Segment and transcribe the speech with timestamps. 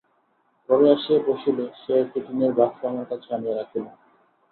[0.69, 3.85] ঘরে আসিয়া বসিলে সে একটি টিনের বাক্স আমার কাছে আনিয়া রাখিল।